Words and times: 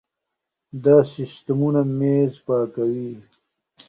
دا 0.83 0.97
سیستمونه 1.13 1.81
مېز 1.97 2.33
پاکوي. 2.45 3.11